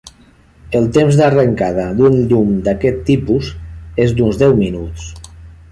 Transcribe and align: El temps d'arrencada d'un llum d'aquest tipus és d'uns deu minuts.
El 0.77 0.87
temps 0.95 1.19
d'arrencada 1.19 1.85
d'un 1.99 2.17
llum 2.31 2.57
d'aquest 2.69 2.99
tipus 3.11 3.53
és 4.07 4.19
d'uns 4.21 4.43
deu 4.45 4.59
minuts. 4.65 5.11